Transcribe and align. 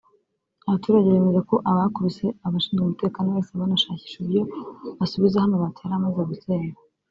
Abaturage 0.67 1.07
bemeza 1.13 1.41
ko 1.49 1.55
abakubise 1.69 2.25
abashinzwe 2.45 2.81
umutekano 2.83 3.27
bahise 3.29 3.53
banashakisha 3.61 4.15
uburyo 4.19 4.41
basubizaho 4.99 5.45
amabati 5.47 5.79
yari 5.81 5.95
amaze 5.99 6.21
gusenywa 6.31 6.79